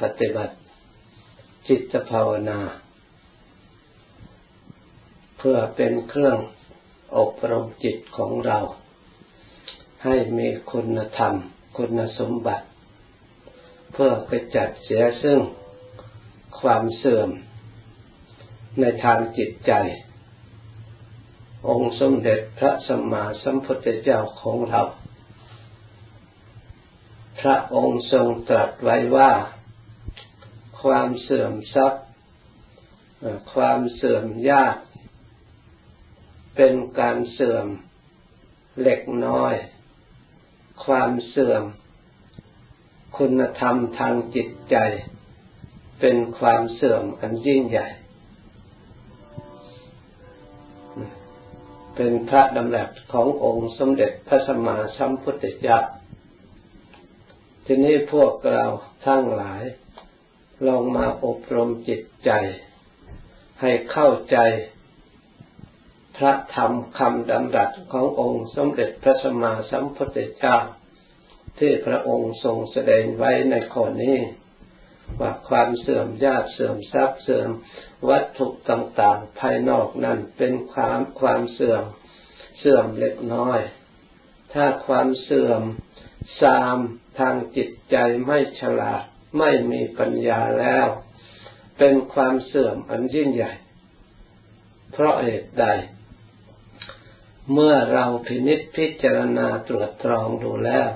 [0.00, 0.54] ปฏิบัติ
[1.68, 2.60] จิตภาวนา
[5.38, 6.38] เพื่อเป็นเครื่อง
[7.16, 8.58] อบรมจิตของเรา
[10.04, 11.34] ให้มีคุณธรรม
[11.76, 12.66] คุณสมบัติ
[13.92, 15.38] เพื่อไปจัดเสียซึ่ง
[16.60, 17.30] ความเสื่อม
[18.80, 19.72] ในทางจิตใจ
[21.68, 24.82] องค์สมเด็จพระสัมมาสัมพุทธเจ้าของเรา
[27.40, 29.30] พระองค์ทรงตรัสไว้ว่า
[30.82, 32.04] ความเสื่อมทรัพย์
[33.52, 34.76] ความเสื่อมยาก
[36.56, 37.66] เป็นการเสื่อม
[38.82, 39.54] เล็กน้อย
[40.84, 41.62] ความเสื่อม
[43.18, 44.76] คุณธรรมทางจิตใจ
[46.00, 47.88] เป็นความเสื่อมอันยิ่งใหญ่
[51.96, 55.78] เป็นพระดำรัสขององค์สมเด็จพระสัมมาสัมพุทธเจ้า
[57.66, 58.64] ทีนี้พวกเรา
[59.06, 59.62] ทั้งหลาย
[60.66, 62.30] ลองมาอบรมจิตใจ
[63.60, 64.38] ให้เข้าใจ
[66.16, 70.56] พระธรรมคำดำรัสขององค์สมเด็จพระสัมมาสัมพุทธเจ้า
[71.58, 74.18] ที่พระองค์ทรงแสดงไว้ในข้อนี้
[75.20, 77.50] ว่าความเสื่อมญาติเสื่อมทรัพย์เสื่อม
[78.08, 81.84] วัตถุต่างๆ ภายนอกนั้นเป็นความความเสื่อม
[82.58, 83.60] เสื่อมเล็กน้อย
[84.52, 85.62] ถ้าความเสื่อม
[86.40, 86.78] ซาม
[87.18, 89.04] ทางจิตใจไม่ฉลาด
[89.38, 90.86] ไม่มีปัญญาแล้ว
[91.78, 93.52] เป็นความเสื่อมอันยิ่งใหญ่
[94.92, 95.66] เพราะเหตุใด
[97.52, 100.88] เมื่อเราพินิจพิจารณาตรวจตรองดูแล้ว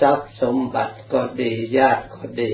[0.00, 2.52] ทรัพย์สมบัติก็ดีญาติก็ดี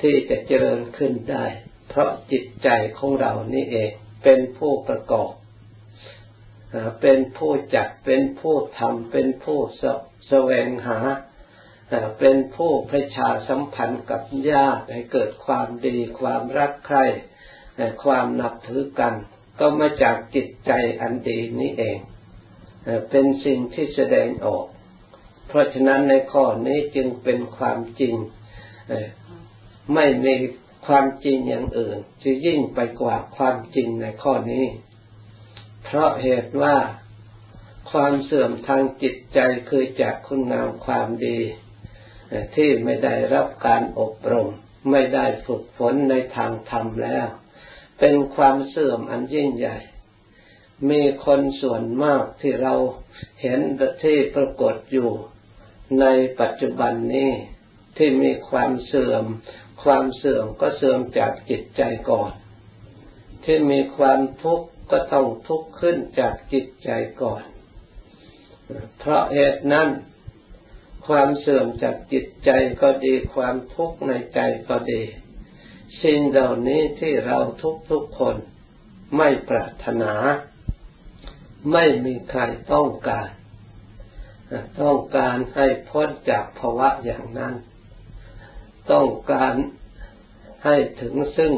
[0.00, 1.44] ที่จะเจริญขึ้นได้
[1.88, 3.90] เพราะจิตใจของเรานี่เอง
[4.24, 5.32] เป็นผู้ประกอบ
[7.00, 9.58] เป็นผู้จัดเป็นผู้ทำเป็นผู้
[10.28, 10.98] แสวงหา
[12.18, 17.04] เป็นผู้ประชาสัมพันธ์กับญาติให้เกิดความดีความรักใคร่
[18.04, 19.14] ความนับถือกัน
[19.58, 21.98] ก็มาจากจิตใจอันดีนี้เอง
[23.10, 24.66] เป็นสิ่งที่แสดงออก
[25.48, 28.14] เพราะฉะนั้นในข้อนี้จึงเป็นความจริง
[29.94, 30.34] ไม่มี
[30.86, 34.66] ความจริงอย่างอื่น จะยิ่งไปกว่าความจริงในข้อนี้
[35.84, 36.76] เพราะเหตุว่า
[37.90, 39.38] ความเสื่อมทางจิตใจ
[39.68, 41.38] คือจากคุณงามความดี
[42.56, 44.48] ที่ไม่ได้รับการอบรม
[44.90, 47.26] ไม่ได้ฝึกฝนในทางธรรมแล้ว
[47.98, 49.78] เป็นความเสื่อมอันยิ่งใหญ่
[50.90, 52.74] มีคนส่วนมากที่เรา
[53.42, 53.60] เห็น
[54.02, 55.10] ที่ปรากฏอยู่
[56.00, 56.06] ใน
[56.40, 57.30] ปัจจุบันนี้
[57.96, 59.24] ที่มีความเสื่อม
[59.82, 62.32] ความเสื่อมก็เสื่อมจากจิตใจก่อน
[63.44, 66.90] ที่มีความทุกข์ก็ต้องทุกข์ขึ้นจากจิตใจ
[67.22, 67.42] ก่อน
[68.98, 69.88] เพราะเหตุนั้น
[71.06, 72.50] ความเสื่อมจากจิตใจ
[72.82, 75.02] ก็ดี ความทุกข์ในใจก็ดี
[76.02, 78.36] สิ่งเหล่านี้ที่เราทุกทุกคน
[79.16, 80.14] ไม่ปรารถนา
[81.72, 82.40] ไม่มีใคร
[82.72, 83.28] ต้องการ
[84.82, 87.54] ต้องการให้พ้นจากภาวะอย่างนั้น
[88.92, 89.54] ต้องการ
[90.64, 91.52] ให้ถึงซึ่ง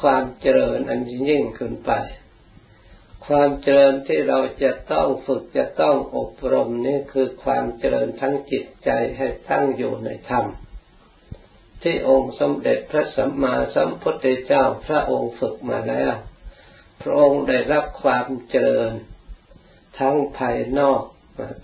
[0.00, 1.92] ความเจริญอันยิ่งขึ้นไป
[3.28, 10.44] ความเจริญที่เราจะต้องฝึกจะต้องอบรมนี่คือความเจริญทั้งจิตใจให้ตั้งอยู่ในธรรม
[11.82, 16.14] ที่องค์สมเด็จพระสัมมาสัมพุทธเจ้าพระองค์ฝึกมาแล้ว
[17.02, 18.92] พระองค์ได้รับความเจริญ
[19.98, 21.02] ทั้งภายนอก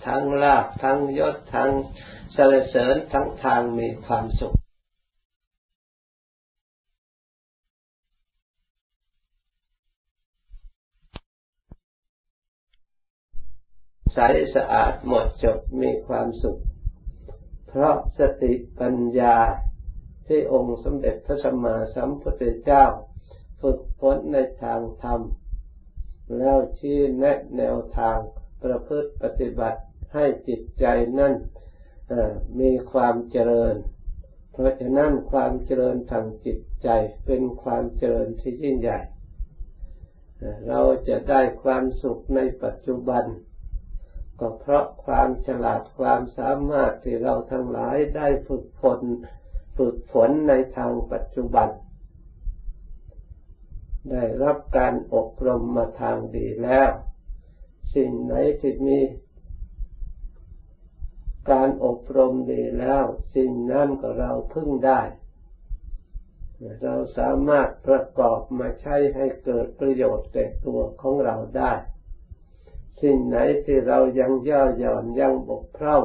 [0.07, 1.71] ทั้งลาภทั้งยศทั้ง
[2.35, 4.55] สรรเสริญทั้งทางมีความสุข
[14.15, 14.19] ใส
[14.55, 16.61] สะอาดหมดจดมีความสุข
[17.67, 19.37] เพราะสติปัญญา
[20.27, 22.85] ที่องค์สมเด็จพระสัมมาสัมพุทธเจ้า
[23.61, 25.21] ฝึกฝนในทางธรรม
[26.37, 28.17] แล้วชี้แนะแนวทาง
[28.63, 29.81] ประพฤติปฏิบัติ
[30.13, 30.85] ให้จิตใจ
[31.19, 31.33] นั่น
[32.59, 33.75] มีความเจริญ
[34.51, 36.87] เพราะฉะนั้นความเจริญทางจิตใจ
[37.25, 38.99] เป็นความเจริญที่ยิ่งใหญ่
[40.67, 43.23] เราจะได้ความสุขในปัจจุบัน
[44.39, 49.01] ก็เพราะความฉลาดความสามารถที่เราทั้งหลายได้ฝึกฝน
[49.77, 51.67] ฝึกฝนในทางปัจจุบัน
[54.11, 56.89] ได้รับการอบรมมาทางดีแล้ว
[57.95, 58.99] สิ่งไหนที่มี
[61.51, 63.03] การอบรมดีแล้ว
[63.35, 65.01] สิ่งนั้นก็เราพึ่งได้
[66.83, 71.73] เราสามารถประกอบมาใช้ให้เกิดประโยชน์แก่ตัวของเราได้
[73.05, 76.03] สิ่งไหนที่เรายังย่อหย่อนยังบกพร่อง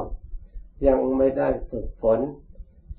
[0.87, 2.19] ยังไม่ได้ฝึกฝน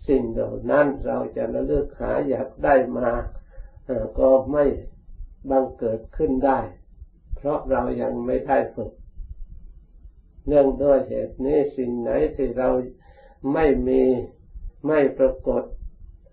[0.09, 3.11] สิ่งเหล่านั้นเราจะระลึกหาอยากได้มา
[4.19, 4.65] ก็ไม่
[5.51, 6.59] บังเกิดขึ้นได้
[7.37, 8.93] เพราะเรายังไม่ได้ฝึก
[10.47, 12.69] เนื่องด้วยเหตุนี้สิ่งไหนที่เรา
[13.53, 14.03] ไม่มี
[14.87, 15.63] ไม่ปรากฏ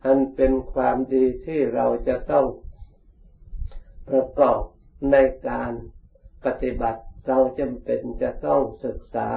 [0.06, 2.46] อันเป็นความดีที่เราจะต้อง
[4.10, 4.62] ประกอบ
[5.12, 5.16] ใน
[5.48, 5.72] การ
[6.46, 9.32] ปฏิบัติ เราจำเป็นจะต้องศึกษา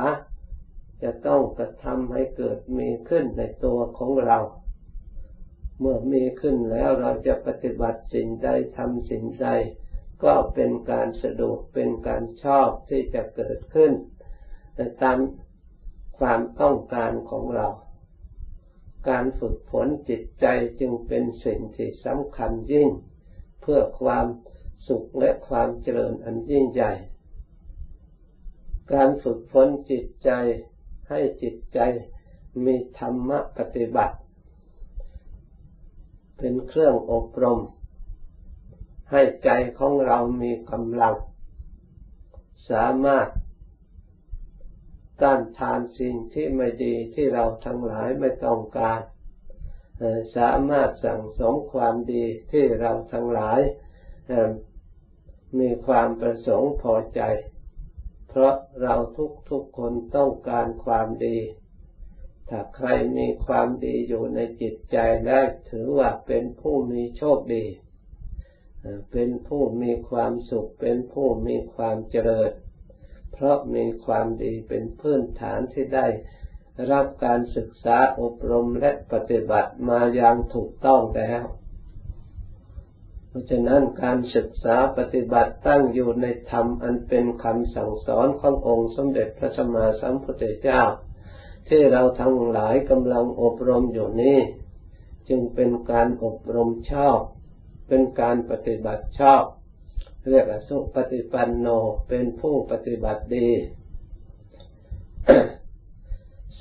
[1.03, 4.39] จะต้องกระทำให้เกิดมีขึ้นในตัวของเรา
[5.79, 9.49] เมื่อมีขึ้นแล้วเราจะปฏิบัติสิ่งใดทำสิ่งใด
[10.25, 13.93] ก็เป็นการสะดวกเป็นการชอบที่จะเกิดขึ้น
[15.03, 15.19] ตาม
[16.19, 17.69] ความต้องการของเรา
[19.09, 20.47] การฝึกฝนจิตใจ
[20.81, 22.89] จึงเป็นสิ่งที่สำคัญยิ่ง
[23.61, 24.27] เพื่อความ
[24.89, 26.93] สุขและความเจริญอันยิ่งใหญ่
[28.95, 30.31] การฝึกฝนจิตใจ
[31.09, 31.79] ให้จิตใจ
[32.65, 34.17] มีธรรมะปฏิบัติ
[36.39, 37.61] เป็นเครื่องอบรม
[39.11, 41.15] ให้ใจของเรามีกำลัง
[42.71, 43.29] สามารถ
[45.23, 49.01] ต้านทานสิ่งที่ไม่ดีที่เราทั้งหลายไม่ต้องการ
[50.37, 53.61] สามารถสั่งสมความดีที่เราทั้งหลาย
[55.59, 57.23] มีความประสงค์พอใจ
[58.35, 61.39] เพราะเราทุกทุกคนต้องการความดี
[62.49, 62.89] ถ้าใคร
[63.19, 64.97] มีความดีอยู่ในจิตใจ
[65.27, 67.65] แล้วถือว่าเป็นผู้มีโชคดี
[69.13, 72.51] เป็นผู้มีความสุข เป็นผู้มีความเจริญ
[73.33, 76.07] เพราะมีความดีเป็นพื้นฐานที่ได้
[76.93, 81.43] รับการศึกษาอบรมและปฏิบัติมาอย่างถูกต้องแล้ว
[83.33, 90.83] เพราะฉะนั้นการศึกษาปฏิบัติตั้งอยู่ในธรรมอันเป็นคำสั่งสอนขององค์สมเด็จพระสัมมาสัมพุทธเจ้า
[91.69, 94.39] ที่เราทั้งหลายกำลังอบรมอยู่นี้
[95.29, 97.19] จึงเป็นการอบรมชอบ
[97.89, 99.43] เป็นการปฏิบัติชอบ
[100.29, 101.67] เรียกสุปฏิปันโน
[102.09, 103.49] เป็นผู้ปฏิบัติดี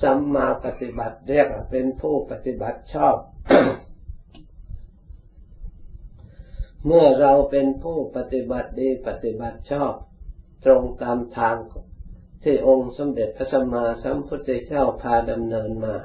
[0.02, 3.16] สัมมาปฏิบัติเรียกเป็นผู้ปฏิบัติชอบ
[6.86, 9.92] เมื่อเราเป็นผู้ปฏิบัติดีปฏิบัติชอบ
[10.64, 11.56] ตรงตามทาง
[12.42, 15.96] ที่องค์สมเด็จพระสัมมาสัมพุทธเจ้าพาดำเนินมา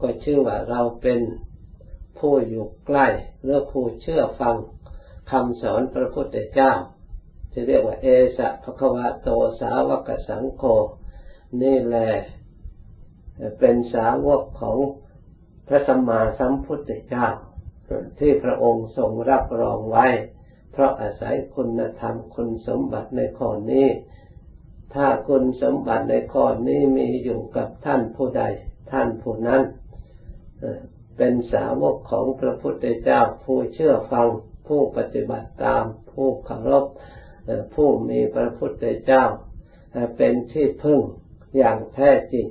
[0.00, 1.20] ก็ชื่อว่าเราเป็น
[2.18, 3.06] ผู้อยู่ใกล้
[3.42, 4.56] หรือผู้เชื่อฟัง
[5.30, 6.72] คำสอนพระพุทธเจ้า
[7.52, 8.06] ที่เรียกว่าเอ
[8.38, 9.28] สะภควะโต
[9.60, 10.62] สาวกสังโฆ
[11.62, 12.10] นี่แหละ
[13.58, 14.78] เป็นสาวกของ
[15.68, 17.28] พระสัมมาสัมพุทธเจ้า
[18.18, 20.06] ที่พระองค์ทรงรับรองไว้
[20.72, 23.86] เพราะอาศัยคุณธรรมคุณสมบัติในข้อนี้
[24.94, 28.42] ถ้าคุณสมบัติในข้อนี้มีอยู่กับท่านผู้ใด
[28.92, 29.62] ท่านผู้นั้น
[31.16, 34.28] เป็นสาวกของพระพุทธเจ้าผู้เชื่อฟัง
[34.66, 36.86] ผู้ปฏิบัติตาม ผู้เคารพ
[37.74, 39.24] ผู้มีพระพุทธเจ้า
[40.16, 41.00] เป็นที่พึ่ง
[41.56, 42.46] อย่างแท้จริง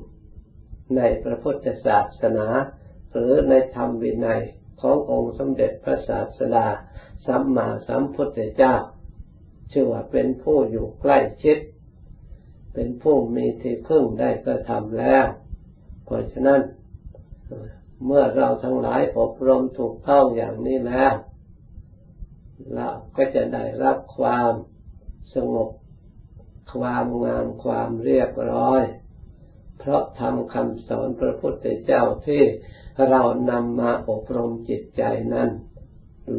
[0.96, 2.48] ในพระพุทธศาสนา
[3.12, 4.42] หรือในธรรมวินัย
[4.82, 6.68] ขององค์สมเด็จพระศาสดา
[7.26, 8.76] สัมมาสัมพุทธเจ้า
[9.72, 11.58] ชื่อว่าเป็นผู้อยู่ใกล้ชิด
[12.74, 15.26] เป็นผู้มีที่พึ่งได้กระทำแล้ว
[16.06, 16.62] เพราะฉะนั้น
[18.06, 21.14] เมื่อเราทั้งหลายอบรมถูกต้องอย่างนี้แล้ว
[22.76, 24.52] เราก็จะได้รับความ
[25.36, 25.70] สงบ
[26.74, 28.84] ความงามความเรียบร้อย
[29.80, 32.44] เพราะทำคำสอนพระพุทธเจ้าที่
[33.10, 35.04] เรานำมาอบรมจิตใจ
[35.34, 35.50] นั้น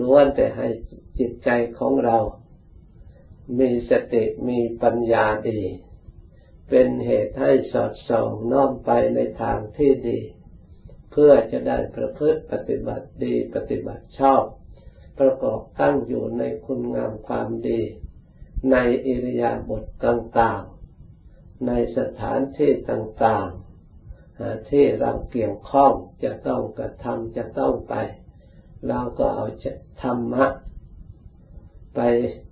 [0.00, 0.68] ล้วนแต่ให้
[1.18, 2.18] จิตใจของเรา
[3.59, 5.61] มีสติมีปัญญาดี
[6.68, 10.21] เป็นเหตุให้สอดส่องน้อมไปในทางที่ดี
[11.12, 14.42] เพื่อจะได้ประพฤติปฏิบัติดีปฏิบัติชอบ
[15.18, 17.80] ประกอบตั้งอยู่ในคุณงามความดี
[18.73, 18.76] ใน
[19.07, 20.78] อิริยาบถต่างๆ
[21.67, 25.93] ในสถานที่ต่างๆที่เราเกี่ยวข้อง
[26.25, 27.95] จะต้องกระทำจะต้องไป
[28.88, 29.47] เราก็เอา
[30.03, 30.47] ธรรมะ
[31.95, 32.00] ไป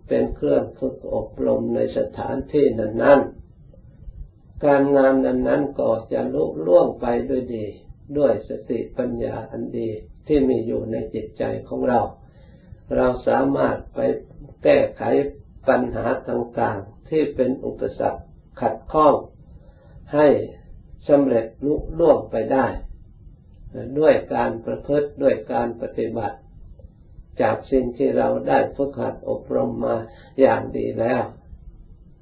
[0.08, 3.20] เป็นเครื่องฝึกอบรมในสถานที่นั้นนั้น
[4.64, 7.66] การงานนั้นนั้นก็จะลุล่วงไปด้วยดี
[8.18, 9.88] ด้วยสติปัญญาอันดี
[10.26, 12.00] ที่มีอยู่ในจิตใจของเรา
[12.96, 13.98] เราสามารถไป
[14.62, 15.02] แก้ไข
[15.68, 18.22] ปัญหาต่างๆ ที่เป็นอุปสรรค
[18.60, 19.14] ขัดข้อง
[20.14, 20.26] ให้
[21.08, 22.66] สำเร็จลุล่วงไปได้
[23.98, 26.36] ด้วยการประพฤติด้วยการปฏิบัติ
[27.40, 29.96] จากสิ่งที่เราได้ฝึกหัดอบรมมา
[30.40, 31.22] อย่างดีแล้ว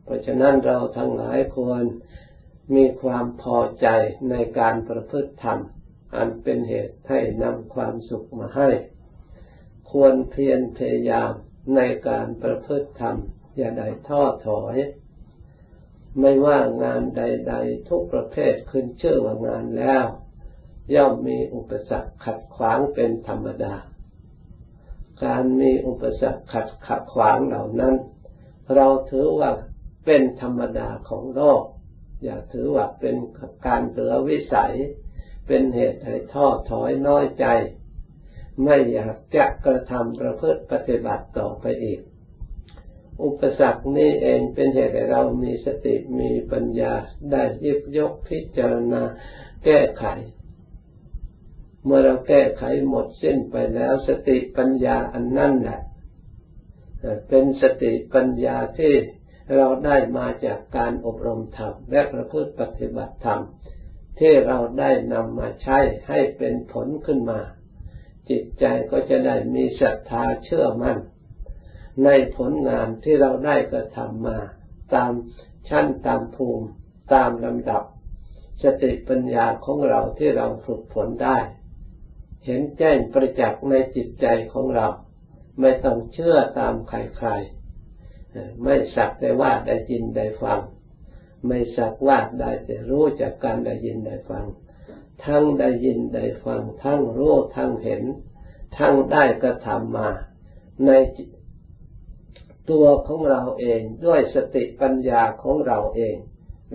[0.04, 1.84] เพราะฉะนั้นเราทั้งหลายควร
[2.74, 3.86] มีความพอใจ
[4.30, 5.58] ในการประพฤติธรรม
[6.16, 8.70] อันเป็นเหตุให้นำความสุขมาให้
[9.90, 11.30] ควรเพียรพยายาม
[11.76, 13.16] ในการประพฤติธรรม
[13.56, 14.76] อย่าได้ท้อถอย
[16.20, 20.04] ไม่ว่างานใด ๆ ทุกประเภทขึ้นชื่อว่างานแล้ว
[20.94, 23.74] ย่อมมีอุปสรรคขัดขวางเป็นธรรมดา
[25.24, 27.94] การมีอุปสรรคขัดขัดขวางเหล่านั้น
[28.74, 29.50] เราถือว่า
[30.06, 31.62] เป็นธรรมดาของโลก
[32.22, 33.16] อย่าถือว่าเป็น
[33.66, 34.74] การเหลือวิสัย
[35.46, 37.46] เป็นเหตุให้ท้อถอยน้อยใจ
[38.64, 42.00] ไม่อยากจะกระทำประพฤติปฏิบัติต่อไปอีก
[43.22, 46.92] อุปสรรคนี้เองเป็นเหตุให้เรามีสติมีปัญญา
[47.32, 49.02] ได้ยิบยกพิจารณา
[49.64, 50.04] แก้ไข
[51.84, 55.80] เมื่อเราแก้ไขหมดสิ้นไปแล้วสติปัญญาอันนั่นแหละ
[57.28, 58.92] เป็นสติปัญญาที่
[59.56, 63.40] เราได้มาจากการอบรมธรรมและประพฤติปฏิบัติธรรม
[64.20, 65.78] ที่เราได้นำมาใช้
[66.08, 67.40] ให้เป็นผลขึ้นมา
[68.30, 70.98] จิตใจก็จะได้มีศรัทธาเชื่อมั่น
[72.04, 74.38] ในผลงานที่เราได้กระทำมา
[74.94, 75.12] ตาม
[75.68, 76.66] ชั้นตามภูมิ
[77.14, 77.82] ตามลำดับ
[78.62, 81.38] สติปัญญาของเราที่เราฝึกฝนได้
[82.44, 84.86] เห็นแจ้งประจักษ์ในจิตใจของเรา
[85.60, 90.60] ไม่ต้องเชื่อตามใครๆ ไม่สักแต่ว่าได้ยินได้ฟัง
[91.46, 94.46] ไม่สักว่าได้แต่รู้จากการได้ยินได้ฟัง
[95.24, 98.02] ทั้งได้ยินได้ฟัง ทั้งรู้ทั้งเห็น
[98.78, 100.08] ทั้งได้กระทำมา
[100.86, 100.90] ใน
[102.70, 106.16] ตัวของเราเองด้วยสติปัญญาของเราเอง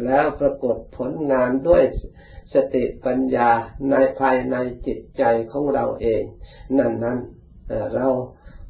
[0.05, 1.84] แล้วปรากฏผลงานด้วย
[2.53, 3.50] สติปัญญา
[3.91, 4.55] ในภายใน
[4.86, 6.24] จิตใจของเราเอง
[6.77, 7.19] นั่นนั้น
[7.96, 8.08] เรา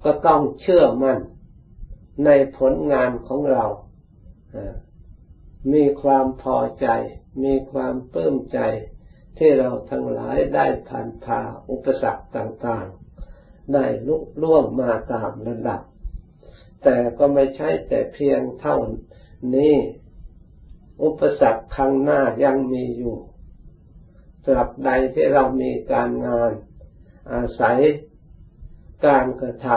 [0.04, 1.20] ก็ต้องเชื่อมั่น
[2.26, 3.66] ในผลงานของเรา
[5.74, 6.88] มีความพอใจ
[7.44, 8.60] มีความปลื้มใจ
[9.38, 15.82] ที่เราทั้งหลายได้ผ่านผ่าอุปสรรคต่างๆ ได้ลุล่วงมาตามระดับ
[16.84, 18.78] แต่ก็ไม่ใช่แต่เพียงเท่า
[19.56, 19.76] นี้
[21.04, 23.18] อุปสรรคข้างหน้ายังมีอยู่
[24.46, 26.52] ตราบใดที่เรามีการงาน
[27.34, 27.80] อาศัย
[29.06, 29.68] การกระท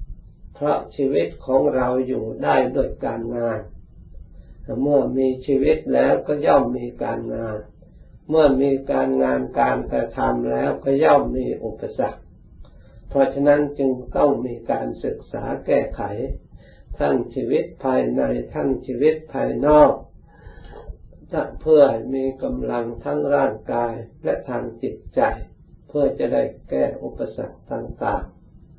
[0.00, 3.60] ำเพราะชีวิตของเราอยู่ได้ด้วยการงาน
[4.82, 7.58] เมื่อมีชีวิตแล้วก็ย่อมมีการงาน
[8.28, 12.20] เมื่อมีการงานการกระทำแล้วก็ย่อมมีอุปสรรค
[13.08, 16.02] เพราะฉะนั้นจึงต้องมีการศึกษาแก้ไข
[17.00, 18.22] ทั้งชีวิตภายใน
[18.54, 19.92] ทั้งชีวิตภายนอก
[21.60, 21.82] เพื่อ
[22.14, 25.20] มีกำลังทั้งร่างกายและทางจิตใจ
[25.88, 28.24] เพื่อจะได้แก้อุปสรรคต่าง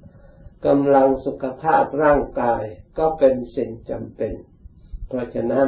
[0.05, 2.63] ๆกำลังสุขภาพร่างกาย
[2.97, 4.33] ก็เป็นสิ่งจำเป็น
[5.07, 5.67] เพราะฉะนั้น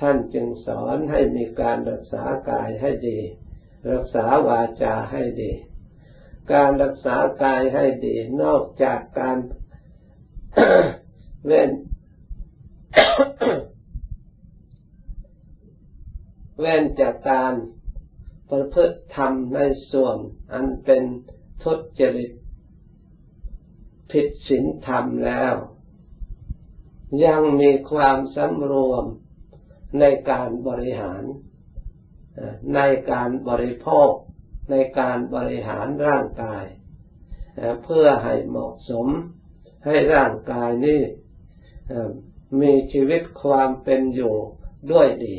[0.00, 3.18] ท่านจึงสอนให้มีการรักษากายให้ดี
[3.92, 5.52] รักษาวาจาให้ดี
[6.52, 9.36] การรักษากายให้ดีนอกจากการ
[11.46, 11.70] เว้น
[16.60, 17.54] เว้นจากการ
[18.50, 19.60] ประพฤติธรรมใน
[19.92, 20.16] ส่วน
[20.52, 21.02] อันเป็น
[21.62, 22.30] ทุจริต
[24.10, 25.54] ผิดศีลธรรมแล้ว
[27.24, 29.04] ยังมีความสำรวม
[30.00, 31.22] ในการบริหาร
[32.74, 32.80] ใน
[33.10, 34.10] การบริโภค
[34.70, 36.64] ในการบริหารร่างกาย
[37.84, 39.06] เพื่อให้เหมาะสม
[39.86, 41.00] ให้ร่างกายนี้
[42.60, 44.34] มีชีวิตความเป็นอยู่
[44.90, 45.36] ด้วยดี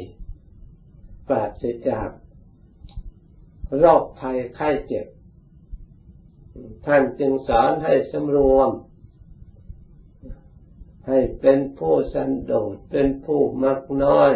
[1.27, 2.09] ปราศจาก
[3.77, 5.07] โรคภัยไข้เจ็บ
[6.85, 8.71] ท่านจึงสอนให้สำรวม
[11.07, 14.31] ให้เป็นผู้สันโดษเป็นผู้มักน้อย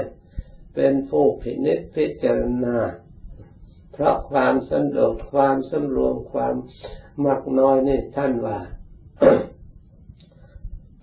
[0.76, 2.78] เป็นผู้พินิจพิจารณา
[3.92, 6.56] เพราะความสันโดษความสำรวมความ
[7.26, 8.60] มักน้อยนี่ท่านว่า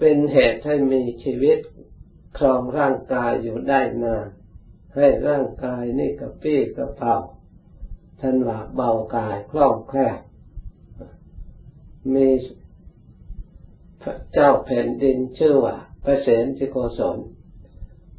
[0.05, 1.59] เป็นเหตุให้มีชีวิต
[2.39, 4.27] ครองร่างกายอยู่ได้นาน
[4.97, 7.17] ให้ร่างกายนี่กระปี้กระเป๋า
[8.21, 10.17] ท่านว่าเบากายคล่องแคล่ว
[12.15, 12.29] มี
[14.03, 17.19] พระเจ้าแผ่นดินชื่อว่าพระเสนทิโกศล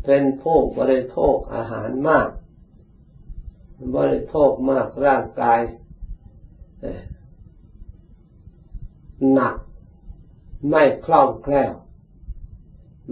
[0.06, 2.30] เป็นผู้บริโภคอาหารมาก
[3.96, 5.62] บริโภคมากร่างกาย
[9.34, 9.56] หนัก
[10.70, 11.74] ไม่คล่องแคล่ว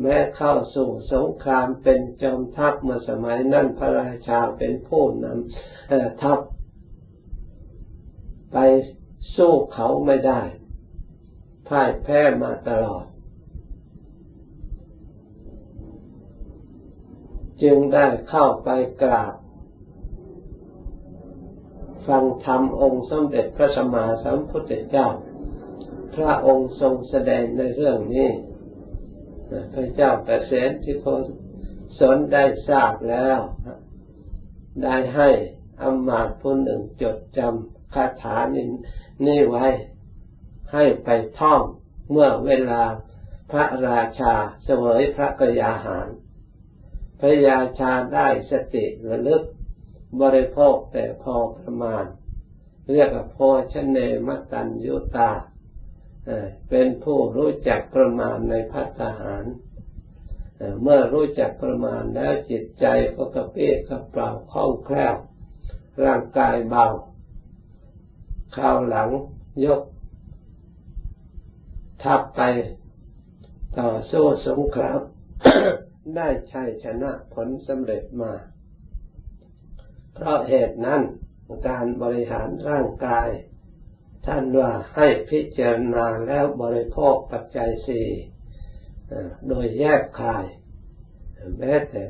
[0.02, 6.40] แม้เข้าสู่สงครามเป็นจอมทัพเมื่อสมัยนั้นพระราชาเป็นผู้นำทัพ
[8.52, 8.58] ไป
[9.36, 10.42] สู้เขาไม่ได้
[11.68, 13.06] พ่ายแพ้มาตลอด
[17.62, 18.70] จึงได้เข้าไป
[19.02, 19.36] กราบ
[22.08, 25.08] ฟังธรรมองค์สมเด็จพระสัมมาสัมพุทธเจ้า
[26.16, 28.30] พระองค์ทรงแสดงในเรื่องนี้
[29.74, 31.06] พระเจ้าประเสนที่โค
[32.00, 33.40] สนได้ทราบแล้ว
[34.84, 35.30] ได้ให้
[35.82, 38.66] อมมาตผู้หนึ่งจดจำคาถานี้
[39.26, 39.68] นี่ไว้
[40.74, 41.62] ให้ไปท่อง
[42.10, 42.84] เมื่อเวลา
[43.52, 46.08] พระราชาเสวยพระกยาหาร
[47.20, 49.44] พระยาชาได้สติระลึก
[50.22, 52.04] บริโภคแต่พอประมาณ
[52.92, 53.38] เรียกว่าโพ
[53.74, 55.32] ชเนมตันยุตา
[56.70, 59.44] เป็นผู้รู้จักประมาณในพัฒหาร
[60.82, 62.86] เมื่อรู้จักประมาณแล้วจิตใจ
[63.16, 65.16] ก็กระเปี้ยกระเปล่าคล่องแคล่ว
[66.04, 66.86] ร่างกายเบา
[68.56, 69.10] ข้าวหลัง
[69.66, 69.82] ยก
[72.04, 72.42] ทับไป
[73.80, 75.00] ต่อสู้สงคราม
[76.16, 78.34] ได้ชัยชนะผลสำเร็จมา
[80.14, 81.02] เพราะเหตุนั้น
[81.68, 83.28] การบริหารร่างกาย
[84.26, 88.08] ท่านว่าให้พิจารณาแล้วบริโภคปัจจัยสี่
[89.48, 90.46] โดยแยกคาย
[91.58, 92.04] แม้แต่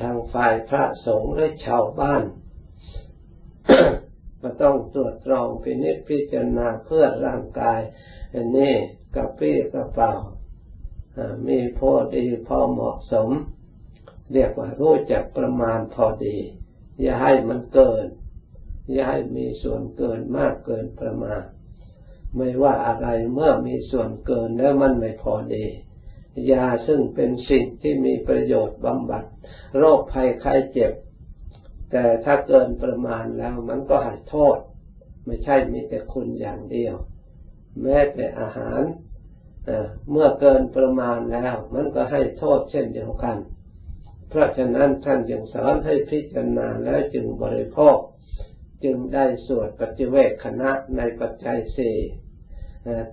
[0.00, 2.22] ทางฝ่ายพระสงฆ์และชาวบ้าน
[4.42, 7.80] ก็ต้องตรวจตรองพินิจพิจารณาเพื่อร่างกาย
[8.34, 8.74] อันนี้
[9.14, 10.12] กระปี้กระเป๋า
[11.48, 13.30] มีพอดีพอเหมาะสม
[14.32, 16.36] เรียกว่ารู้จักประมาณพอดี
[17.00, 18.06] อย่าให้มันเกิน
[18.92, 21.42] อย่าให้มีส่วนเกินมากเกินประมาณ
[22.36, 25.64] ไม่ว่าอะไรเมื่อมีส่วนเกินแล้วมันไม่พอดี
[26.50, 29.24] ยาซึ่งเป็นสิ่งที่มีประโยชน์บำบัด
[29.78, 30.92] โรคภัยไข้เจ็บ
[31.90, 34.58] แต่ถ้าเกินประมาณแล้วมันก็ให้โทษ
[35.26, 36.94] ไม่ใช่มีแต่คุณอย่างเดียว
[37.82, 38.82] แม้แต่อาหาร
[40.10, 43.36] เมื่อเกินประมาณแล้ว มันก็ให้โทษเช่นเดียวกัน
[44.28, 47.96] เพราะฉะนั้นท่านจึงสอนให้พิจารณาแล้วจึงบริโภค
[48.84, 51.98] จึงได้สวดปฏิเวกคณะในปัจจัยสี่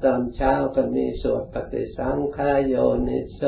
[0.04, 2.76] ตอนเช้าก็มีสวดปฏิสังขายโย
[3.08, 3.42] นิโซ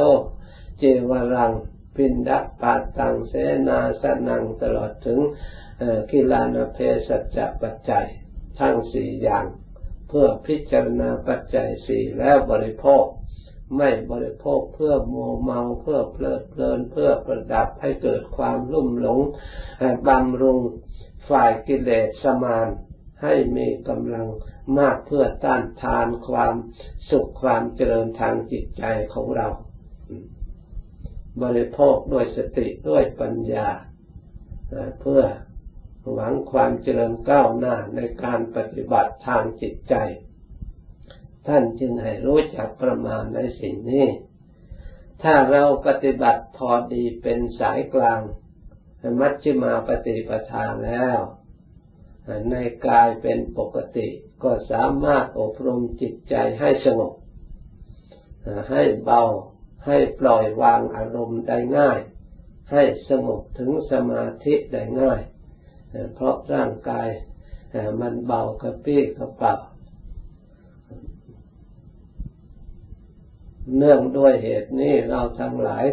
[0.79, 1.51] เจวรัง
[1.95, 3.33] ปินดาปาตังเส
[3.67, 5.19] นาสนังตลอดถึง
[6.11, 8.07] กิลานเพสัจปัจจัย
[8.59, 9.45] ทั้งสี่อย่าง
[10.07, 13.05] เพื่อพิจารณาปัจจัยสี่แล้วบริโภค
[13.77, 19.19] ไม่บริโภคเพื่อโมเมาเพื่อเพลิดเพลินเพื่อประดับให้เกิดความลุ่มหลง
[20.07, 20.59] บำรุง
[21.29, 22.67] ฝ่ายกิเลสสมาน
[23.23, 24.27] ให้มีกำลัง
[24.77, 26.55] มากเพื่อต้านทานความ
[27.09, 28.83] สุขความเจริญทางจิตใจ
[29.13, 29.47] ของเรา
[31.43, 33.69] บริโภคด้วยสติด้วยปัญญา
[35.01, 35.23] เพื่อ
[36.13, 39.95] หวังความเจริญก้าวหน้าในการปฏิบัติทางจิตใจ
[41.47, 44.07] ท่านจึงให้รู้จักประมาณในสิ่งนี้
[45.23, 48.21] ถ้าเราปฏิบัติพอดีเป็นสายกลาง
[49.19, 51.19] มัชฌิมาปฏิปทาแล้ว
[52.49, 52.55] ใน
[52.87, 54.07] กายเป็นปกติ
[54.43, 57.13] ก็สามารถอบรมจิตใจให้สงบ
[58.71, 59.21] ให้เบา
[59.85, 61.99] ให้ปล่อยวางอารมณ์ได้ง่าย
[62.71, 65.21] ให้สงบถึงสมาธิได้ง่าย
[66.13, 67.07] เพราะร่างกาย
[68.01, 69.53] มันเบากระปี้กระเป๋า
[73.77, 75.85] เนื่องด้วยเหตุนี้เราทั้งหลาย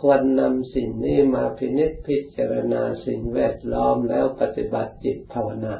[0.00, 5.76] ควรนำสิ่งนี้มาพินิจพิจารณาสิ่งแวดล้อมแล้วปฏิบัติจิตภาวนา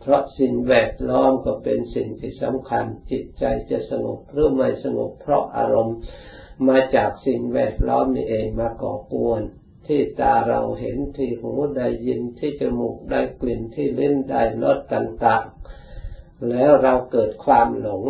[0.00, 5.98] เพราะสิ่งแวดล้อมก็เป็นสิ่งที่สำคัญ จิตใจจะสงบหรือไม่สงบเพราะอารมณ์
[6.68, 9.42] มาจากสิ่งแวดล้อมนี่เองมาก่อกวน
[9.86, 18.02] ที่ตาเราเห็นที่หูได้ยินที่จมูกได้กลิ่นที่เลิ้นได้รสต่างๆ แล้วเราเกิดความหลง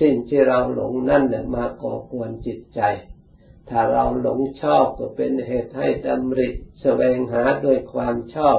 [0.00, 2.80] สิ่งที่เราหลงนั่นเนี่ยมาก่อกวนจิตใจ
[3.68, 6.48] ถ้าเราหลงชอบก็เป็นเหตุให้ดำริ
[6.80, 8.58] แสวงหาด้วยความชอบ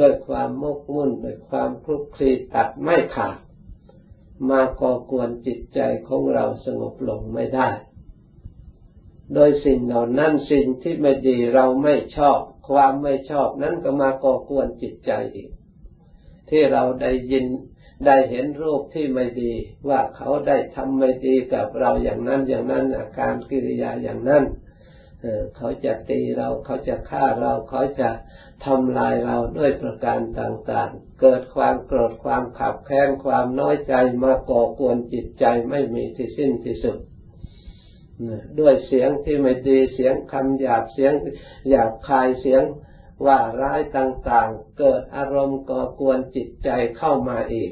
[0.00, 3.36] ด้วยความมกมุ่นด้วยความคลุกคลีตัดไม่ขาด
[4.50, 7.68] มาก่อกวนจิตใจของเราสงบลงไม่ได้
[9.34, 15.50] โดยสิ่งเหล่านั้นสิ่งที่ไม่ดีเราไม่ชอบ ความไม่ชอบนั้นก็มาก่อกวนจิตใจอีก
[16.50, 17.46] ที่เราได้ยิน
[18.06, 19.52] ได้เห็นรูปที่ไม่ดี
[19.88, 24.44] ว่าเขาได้ทำไม่ดีกับเราอย่างนั้นอย่างนั้นอาการกิริยาอย่างนั้น
[25.56, 28.08] เขาจะตีเราเขาจะฆ่าเราเขาจะ
[28.64, 36.98] ทำลายเราด้วยประการต่างๆ เกิดความโกรธความขับแค้นความน้อยใจมาก่อกวนจิตใจไม่มีที่สิ้นที่สุด
[38.60, 41.12] ด้วยเสียงที่ไม่ดีเสียงคำหยาบเสียง
[41.68, 42.62] หยาบคายเสียง
[43.26, 47.70] ว่าร้ายต่างๆ เกิดอารมณ์ก่อกวนจิตใจเข้ามาอีก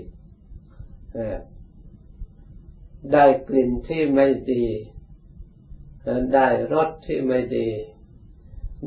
[3.12, 4.66] ได้กลิ่นที่ไม่ดี
[6.34, 7.68] ได้รสที่ไม่ดี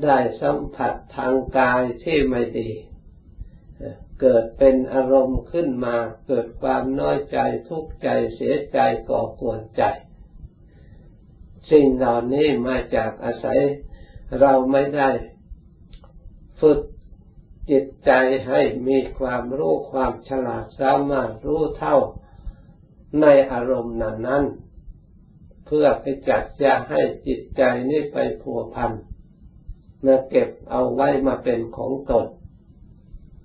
[0.03, 2.69] ได้สัมผัสทางกายที่ไม่ดี
[4.21, 7.37] เกิดเป็นอารมณ์ขึ้นมา เกิดความน้อยใจ
[7.67, 9.83] ทุกข์ใจเสียใจก่อกวนใจ
[11.71, 13.59] สิ่งเหล่านี้มาจากอาศัย
[14.39, 15.09] เราไม่ได้
[16.61, 16.79] ฝึก
[17.71, 18.11] จิตใจ
[18.47, 21.97] ให้มีความรู้ความฉลาดสามารถรู้เท่า
[23.21, 24.43] ในอารมณ์นั้นนั้น
[25.65, 28.91] เพื่อไปจัดจะให้จิตใจนี้ไปผัวพัน
[30.05, 32.27] มาเก็บเอาไว้มาเป็นของตน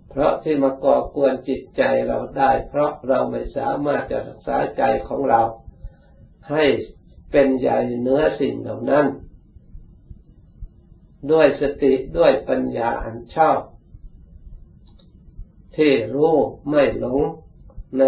[0.08, 5.42] เพราะที่มาก่อกวนจิตใจเราได้ เพราะเราไม่สามารถจะรักษาใจของเรา
[6.50, 6.64] ให้
[7.30, 9.06] เป็นใหญ่เนื้อสิ่งเหล่านั้น
[11.32, 13.58] ด้วยสติด้วยปัญญาอันชอบ
[15.76, 16.34] ที่รู้
[16.70, 17.20] ไม่หลง
[17.98, 18.02] ใน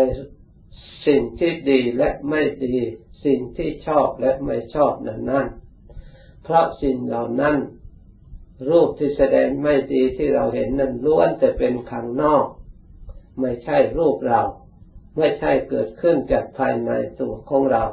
[1.06, 2.76] สิ่งที่ดีและไม่ดี
[3.24, 5.46] สิ่งที่ชอบและไม่ชอบนั้นนั่น
[6.42, 7.56] เพราะสิ่งเหล่านั้น
[8.68, 12.46] รูปที่แสดงไม่ดีที่เราเห็นนั้นล้วนแต่เป็นข้างนอก
[13.40, 14.42] ไม่ใช่รูปเรา
[15.16, 16.90] ไม่ใช่เกิดขึ้นจากภายใน
[17.20, 17.84] ตัวของเรา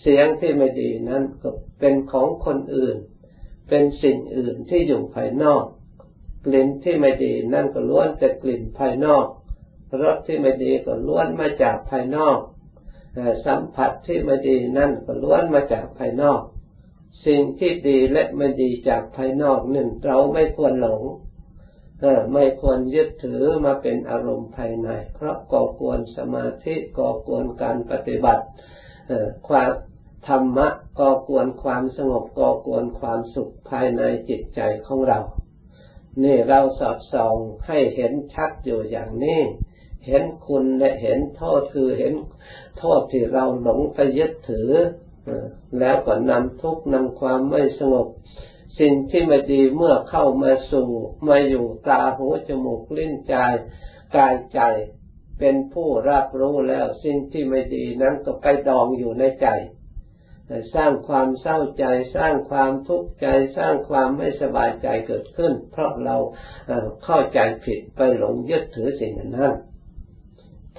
[0.00, 2.96] เสียงที่ไม่ดีนั้นก็เป็นของคนอื่น
[3.68, 5.64] เป็นสิ่งอื่นที่อยู่ภายนอก
[6.44, 9.26] กลิ่นที่ไม่ดีนั่นก็ล้วนแต่กลิ่นภายนอก
[10.02, 12.38] รสที่ไม่ดีก็ล้วนมาจากภายนอก
[13.46, 16.40] สัมผัสที่ไม่ดีนั่นก็ล้วนมาจากภายนอก
[17.26, 21.02] สิ่งที่ดีและไม่ดีจากภายนอกนึ่งเราไม่ควรหลง
[22.34, 28.44] ไม่ควรยึดถือมาเป็นอารมณ์ภายใน เพราะก่อควรสมาธิก่อควรการปฏิบัติ
[29.48, 29.70] ความ
[30.28, 30.68] ธรรมะ
[30.98, 35.20] ก่อควรความสงบก่อควรความสุขภายในจิตใจของเรา
[36.22, 39.40] นี่เราสอดส่องให้เห็นชัดอยู่อย่างนี้
[40.06, 42.14] เห็นคุณและเห็นโทษคือเห็น
[42.78, 44.70] โทษที่เราหลงไปยึดถือ
[45.78, 48.08] แล้วก็นำทุกข์นำความไม่สงบ
[48.80, 50.88] สิ่งที่ไม่ดีเมื่อเข้ามาสู่
[51.28, 53.34] มาอยู่ตาหูจมูกลิ้นใจ
[54.16, 54.60] กายใจ
[55.38, 59.48] เป็นผู้รับรู้แล้วสิ่งที่ไม่ดีนั้นก็ไปดองอยู่ในใจ
[60.74, 61.84] สร้างความเศร้าใจ
[62.16, 66.16] สร้างความทุกข์ใจ สร้างความไม่สบายใจเกิดขึ้น เพราะเรา
[67.04, 69.54] เข้าใจผิดไปหลงยึดถือสิ่งนั้น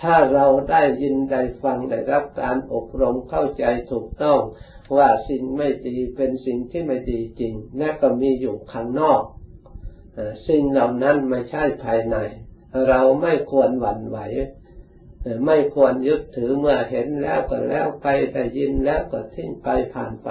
[0.02, 4.40] ถ้าเราได้ยินได้ฟังได้รับการอบรมเข้าใจถูกต้อง
[4.98, 9.24] ว่าสิ่งไม่ดีเป็นสิ่งที่ไม่ดีจริงและก็มีอยู่ข้างนอก
[10.48, 12.18] สิ่งเหล่านั้นไม่ใช่ภายใน
[12.88, 14.20] เราไม่ควรหวั่นไหว
[15.46, 20.30] ไม่ควรยึดถือเมื่อเห็นแล้วก็แล้วไปได้ยินแล้วก็ทิ้งไปผ่านไป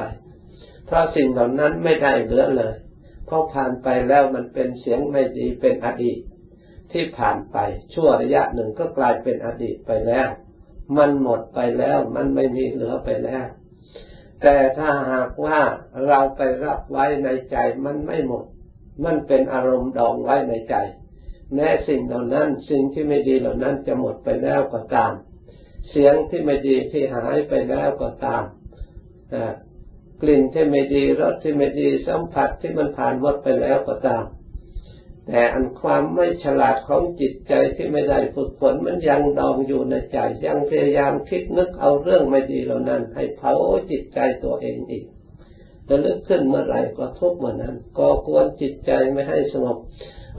[0.86, 2.74] เพราะสิ่งเหล่านั้นไม่ได้เหลือเลย
[3.26, 6.18] เพราะผ่านไปแล้วมันเป็นเสียงไม่ดีเป็นอดีต
[6.94, 7.56] ที่ผ่านไป
[7.94, 10.28] ชั่วระยะหนึ่งก็กลายเป็นอดีตไปแล้ว
[10.96, 13.46] มันหมดไปแล้ว มันไม่มีเหลือไปแล้ว
[14.42, 15.60] แต่ถ้าหากว่า
[16.06, 18.44] เราไปรับไว้ในใจมันไม่หมด
[19.04, 20.74] มันเป็นอารมณ์ดองไว้ในใจ
[21.54, 25.12] แม้สิ่งเหล่านั้นสิ่งที่ไม่ดีเหล่านั้นจะหมดไปแล้วก็ตาม
[25.90, 28.44] เสียงที่ไม่ดีที่หายไปแล้วก็ตาม
[30.22, 34.24] กลิ่นที่ไม่ดีรสที่ไม่ดีสัมผัสที่มันผ่านหมดไปแล้วก็ตาม
[35.26, 43.52] แต่อันความไม่ฉลาดของจิตใจที่ไม่ได้ฝึกฝนมันยังดองอยู่ในใจยังพยายามคิดนึกเอาเรื่องไม่ดีเหล่านั้น ให้เผา
[43.90, 45.04] จิตใจตัวเองอีก
[45.88, 49.78] จะลึกขึ้นเมื่อไหร่ก็ทุกเมื่อนั้นก็ควรจิตใจไม่ให้สงบ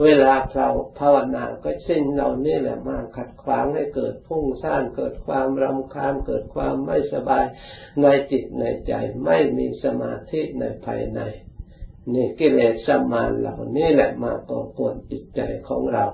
[0.04, 0.68] เวลาเรา
[0.98, 7.44] ภาวนาก็สิ่งเหล่านี้แหละมาขัดขวางให้เกิดพุ่งสร้างเกิดความรำคาญเกิดความไม่สบาย
[8.02, 8.92] ในจิตในใจ
[9.24, 11.20] ไม่มีสมาธิในภายใน
[12.14, 16.04] นี่กิเลสสมานเหล่านี้แหละมาก่อกวนจิตใจของเรา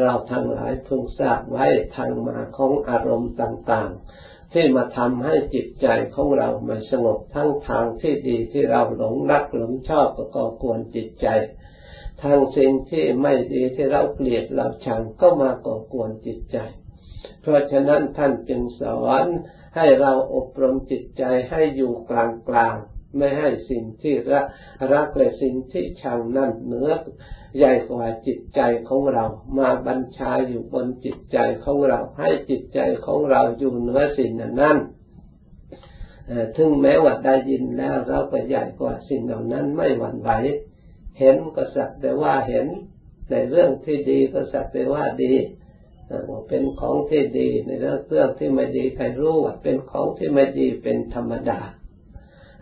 [0.00, 11.28] เราทั้งหลายพึงทราบไว้ทางมาของอารมณ์ต่างๆ ที่มาทำให้จิตใจของเราไม่สงบทั้งทางที่ดีที่เราหลงรักหลงชอบก็ก่อกวนจิตใจ
[12.22, 16.58] ทางสิ่งที่ไม่ดีที่เราเกลียดเราชังก็มาก่อกวนจิตใจ
[17.40, 19.26] เพราะฉะนั้นท่านจึงสอน
[19.76, 24.46] ให้เราอบรมจิตใจให้อยู่กลางๆ ไม่ให้สิ่งที่รัก
[24.92, 26.90] รักและสิ่งที่ชังนั่นเหนือ
[27.56, 29.24] ใหญ่กว่าจิตใจของเรา
[29.58, 34.78] มาบัญชาอยู่บนจิตใจของเรา ให้จิตใจของเราอยู่เหนือสิ่งนั้น
[36.56, 40.30] ถึงแม้ว่าได้ยินแล้วเราก็ใหญ่กว่าสิ่งเหล่านั้นไม่หวั่นไหว
[41.18, 42.66] เห็นก็สักแต่ว่าเห็น
[43.30, 45.34] ในเรื่องที่ดีก็สักแต่ว่าดี
[46.28, 51.60] ว่าเป็นของที่ดี ในเรื่องเรื่องที่ไม่ดีใครรู้ว่าเป็นของที่ไม่ดีเป็นธรรมดา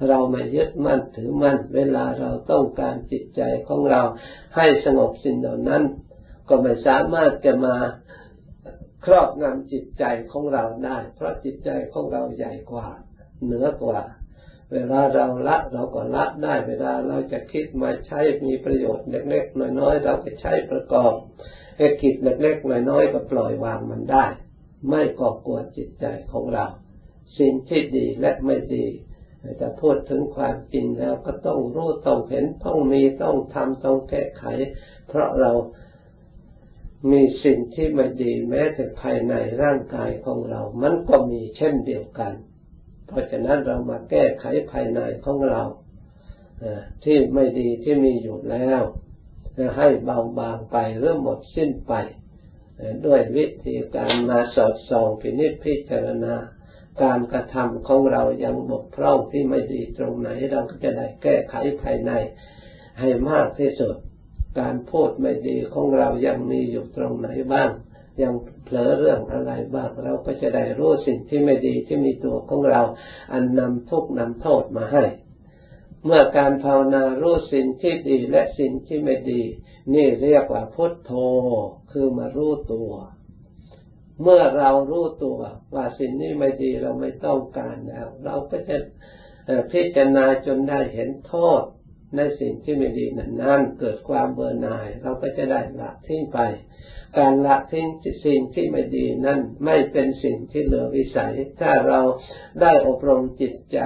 [0.09, 4.03] เราไม่ยึดมั่นถือมั่น เวลาเราต้องการจิตใจของเรา
[4.57, 5.83] ให้สงบสิ่งเหล่านั้น
[6.49, 7.77] ก็ไม่สามารถจะมา
[9.05, 12.89] ครอบงำจิตใจของเราได้ เพราะจิตใจของเราใหญ่กว่า
[13.45, 14.01] เหนือกว่า
[14.73, 21.13] เวลาเราละเราก็ละได้ เวลาเราจะคิดมาใช้มีประโยชน์เล็กๆน้อยๆเราก็ใช้ประกอบ
[21.77, 24.25] ไอ้กิจเล็กๆน้อยๆก็ปล่อยวางมันได้
[24.89, 26.67] ไม่ก่อกวนจิตใจของเรา
[27.39, 28.87] สิ่งที่ดีและไม่ดี
[29.61, 34.45] จะพูดถึงความจริงแล้วก็ต้องรู้ต้องเห็นต้องมีต้องทำต้องแก้ไข
[35.09, 35.53] เพราะเรา
[37.11, 42.33] มีสิ่งที่ไม่ดีแม้แต่ภายในร่างกายของเรา มันก็มีเช่นเดียวกัน
[43.07, 45.63] เพราะฉะนั้นเรามาแก้ไขภายในของเรา
[47.05, 48.83] ที่ไม่ดีที่มีอยู่แล้ว
[49.77, 51.95] ให้เบาบางไปหรือหมดสิ้นไป
[53.07, 56.35] ด้วยวิธีการมาสอดส่องพินิจพิจารณา
[57.03, 62.13] การกระทำของเรายังบกพร่องที่ไม่ดีตรงไหนเราก็จะได้แก้ไขภายใน
[63.01, 63.95] ให้มากที่สุด
[64.61, 67.71] การพูดไม่ดีของเรายังมีอยู่ตรงไหนบ้าง
[68.23, 72.83] ยังเผลอเรื่องอะไรบ้าง เราก็จะได้รู้สิ่งที่ไม่ดีที่มีตัวของเรา
[73.33, 75.05] อันนำทุกนำโทษมาให้
[76.05, 79.43] เมื่อการภาวนารู้สิ่งที่ดีและสิ่งที่ไม่ดี
[79.95, 81.13] นี่เรียกว่าพุทโธ
[81.93, 82.91] คือมารู้ตัว
[84.23, 85.41] เมื่อเรารู้ตัว
[85.75, 88.77] ว่าสิ่งนี้ไม่ดีเราไม่ต้องการแล้ว เราก็จะ
[89.73, 91.63] พิจารณาจนได้เห็นโทษ
[92.17, 96.39] ในสิ่งที่ไม่ดีนั้นนั่นเกิดความเบื่อหน่าย เราก็จะได้ละทิ้งไป
[97.19, 97.87] การละทิ้ง
[98.25, 102.01] สิ่งที่ไม่ดีนั่นไม่เป็นสิ่งที่เหลือวิสัย ถ้าเรา
[102.61, 103.79] ได้อบรมจิตใจ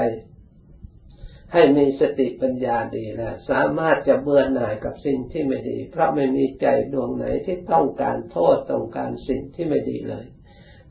[1.52, 10.26] ให้มีสติปัญญาดีแล้วสามารถจะเบื่อหน่ายกับสิ่งที่ไม่ดี เพราะไม่มีใจดวงไหนที่ต้องการโทษต้องการสิ่งที่ไม่ดีเลย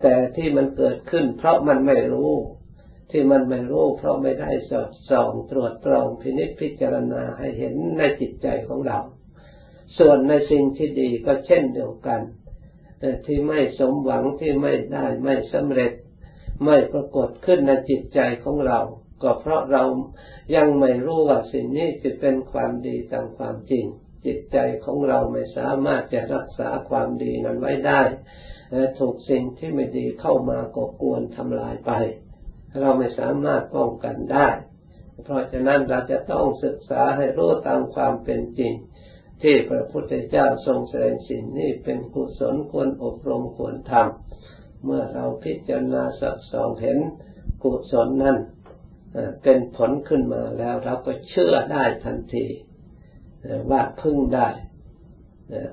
[0.01, 2.33] แต่ที่มันเกิดขึ้น เพราะมันไม่รู้
[3.11, 8.99] ที่มันไม่รู้ เพราะไม่ได้สอดส่องตรวจตรองพินิจพิจารณาให้เห็นในจิตใจของเรา
[9.97, 12.21] ส่วนในสิ่งที่ดีก็เช่นเดียวกัน
[13.25, 15.93] ที่ไม่สมหวังที่ไม่ได้ไม่สำเร็จ
[16.65, 18.79] ไม่ปรากฏขึ้นในจิตใจของเรา
[19.21, 19.83] ก็เพราะเรา
[20.55, 23.85] ยังไม่รู้ว่าสิ่งนี้จะเป็นความดีตามความจริง
[24.25, 28.01] จิตใจของเราไม่สามารถจะรักษาความดีนั้นไว้ได้
[28.99, 31.91] ถูกสิ่งที่ไม่ดีเข้ามากกวนทำลายไป
[32.81, 34.47] เราไม่สามารถป้องกันได้
[35.23, 38.73] เพราะฉะนั้นเราจะต้องศึกษาให้รู้ตามความเป็นจริง
[39.41, 46.99] ที่พระพุทธเจ้าทรงแสดงสิ่งนี้เป็นกุศลควรอบรมควรทำเมื่อเราพิจารณาสักสองเห็น
[47.63, 48.37] กุศลนั้น
[49.43, 52.45] เป็นผลขึ้นมาแล้วเราก็เชื่อได้ทันที
[53.71, 54.47] ว่าพึ่งได้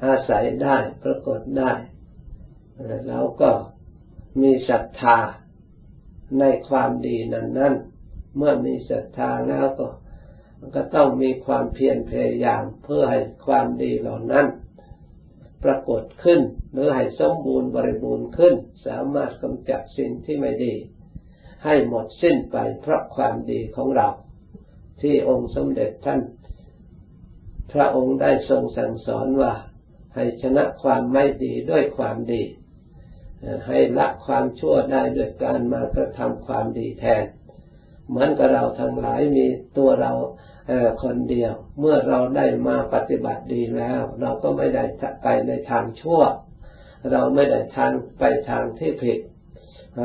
[0.04, 1.72] อาศัยได้ปรากฏได้
[3.08, 3.50] เราก็
[4.42, 5.18] มีศรัทธา
[6.40, 7.74] ในความดีนั้นนั้น
[8.36, 9.88] เมื่อมีศรัทธาแล้วก็
[10.74, 14.46] ก็ต้องมีความเพียรพยายามเพื่อให้ความดีเหล่านั้น
[15.64, 16.40] ปรากฏขึ้น
[16.72, 18.54] หรือให้สมบูรณ์บริบูรณ์ขึ้น
[18.86, 20.74] สามารถกำจัดสิ่งที่ไม่ดี
[21.64, 24.08] ให้หมดสิ้นไปเพราะความดีของเรา
[25.00, 26.20] ที่องค์สมเด็จท่าน
[27.72, 29.52] พระองค์ได้ทรงสั่งสอนว่า
[30.14, 32.42] ให้ชนะความไม่ดีด้วยความดี
[33.68, 37.24] ให้ละความชั่วได้ด้วยการมากระทำความดีแทน
[38.08, 39.46] เหมือนกับเราทั้งหลายมี
[39.78, 40.12] ตัวเรา
[41.02, 44.84] คนเดียว เมื่อเราได้มาปฏิบัติดีแล้ว เราก็ไม่ได้
[45.22, 46.20] ไปในทางชั่ว
[47.12, 49.18] เราไม่ได้ทางไปทางที่ผิด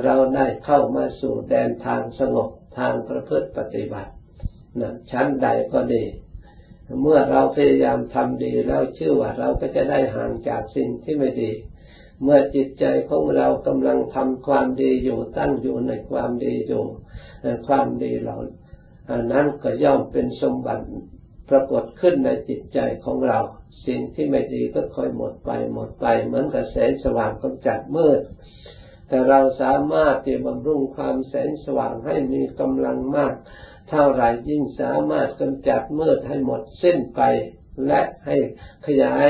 [0.04, 4.12] เราได้เข้ามาสู่แดนทางสงบทางประพฤติปฏิบัติ
[4.80, 6.04] นะชั้นใดก็ดี
[7.02, 11.52] เมื่อเราพยายามทำดีแล้วชื่อว่าเราก็จะได้ห่างจากสิ่งที่ไม่ดี
[12.24, 16.84] เมื่อจิตใจของเรากำลังทำความดีอยู่ตั้งอยู่ในความดีอยู่
[17.68, 18.38] ความดีเหล่า
[19.32, 20.86] นั้นก็ย่อมเป็นสมบัติ
[21.50, 23.40] ปรากฏขึ้นในจิตใจของเรา
[23.88, 28.22] สิ่งที่ไม่ดีก็ค่อยหมดไปหมดไป เหมือนกับแสสว่างกำจัดมืด
[29.10, 33.34] แต่เราสามารถที่บำรุงความแสงสว่างให้มีกำลังมาก
[33.90, 37.22] เท่าไรยิ่งสามารถกำจัดมืดให้หมดสิ้นไป
[37.88, 38.38] และให้
[38.88, 39.30] ขยาย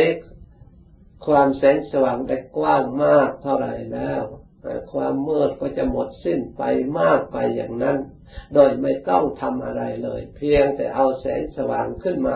[1.25, 4.21] ความแสงสว่างได้กว้างมากเท่าไหร่แล้ว
[4.93, 6.63] ความมืดก็จะหมดสิ้นไป
[6.99, 7.97] มากไปอย่างนั้น
[8.53, 12.35] โดยไม่ต้องทำอะไรเลย เพียงแต่เอาแสงสว่างขึ้นมา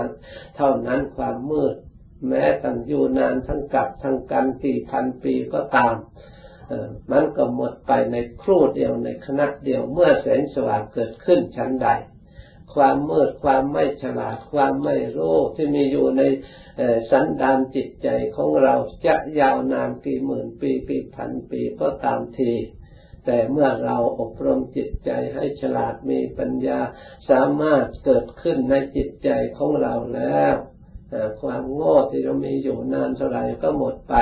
[0.56, 1.76] เท่านั้นความมืด
[2.28, 5.96] แม้ตั้งอยู่นานทั้งกับทั้งกันกี่พันปีก็ตาม
[7.12, 11.88] มันก็หมดไปในครู่เดียวในขณะเดียวเมื่อแสงสว่างเกิดขึ้นชั้นใด
[12.74, 16.22] ความมืดความไม่ฉลาดความไม่รู้ที่มีอยู่ใน
[17.12, 22.54] สันดานจิตใจของเราจะยาวนานกี่หมื่นปีกี่พันปีก็ตามที
[23.26, 26.80] แต่เมื่อเราอบรมจิตใจให้ฉลาดมีปัญญา
[27.30, 30.56] สามารถเกิดขึ้นในจิตใจของเราแล้ว
[31.42, 34.16] ความโง่ที่เรามีอยู่นานเท่าไรก็หมดไป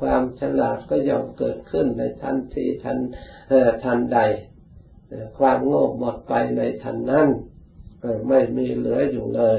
[0.00, 2.98] ความฉลาดก็ย่อมเกิดขึ้นในทันทีทัน
[3.84, 4.18] ทันใด
[5.38, 7.28] ความโง่หมดไปในทันนั้น
[8.28, 9.58] ไม่มีเหลืออยู่เลย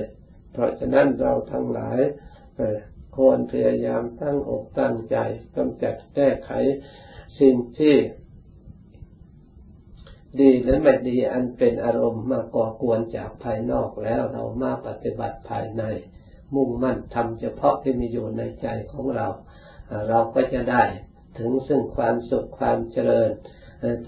[0.51, 1.99] เพราะฉะนั้นเราทั้งหลาย
[3.15, 5.17] ควรพยายามตั้งอกตั้งใจ
[5.55, 6.51] กำจัดแก้ไข
[7.39, 7.95] สิ่งที่
[10.39, 15.83] ดีหรือไม่ดีอันเป็นอารมณ์มาก่อกวนจากภายนอกแล้วเรามาปฏิบัติภายใน
[16.55, 19.27] มุ่งมั่นทำเฉพาะที่มีอยู่ในใจของเรา
[20.09, 20.83] เราก็จะได้
[21.37, 23.29] ถึงซึ่งความสุขความเจริญ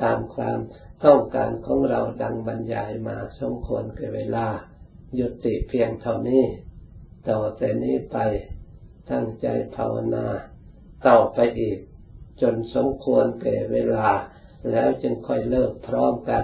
[0.02, 0.58] ตามความ
[1.06, 4.48] ต้องการของเราดังบรรยายมาสมควรกับเวลา
[5.20, 6.44] ยุติเพียงเท่านี้
[7.30, 8.18] ต่อแต่นี้ไป
[9.12, 10.28] ตั้งใจภาวนา
[11.08, 11.80] ต่อไปอีก
[12.42, 14.08] จนสมควรแก่เวลา
[14.72, 16.44] แล้วจึงค่อยเลิกพร้อมกัน